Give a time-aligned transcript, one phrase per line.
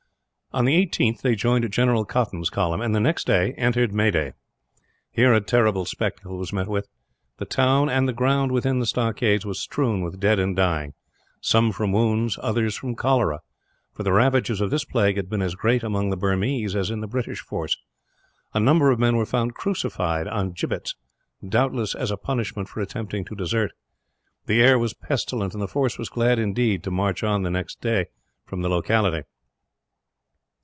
[0.53, 4.33] On the 18th they joined General Cotton's column and, the next day, entered Meaday.
[5.09, 6.89] Here a terrible spectacle was met with.
[7.37, 10.93] The town and the ground within the stockades was strewn with dead and dying;
[11.39, 13.39] some from wounds, others from cholera
[13.93, 16.99] for the ravages of this plague had been as great, among the Burmese, as in
[16.99, 17.77] the British force.
[18.53, 20.95] A number of men were found crucified on gibbets,
[21.47, 23.71] doubtless as a punishment for attempting to desert.
[24.47, 27.81] The air was pestilent; and the force was glad, indeed, to march on the next
[27.85, 28.07] morning
[28.45, 29.23] from the locality.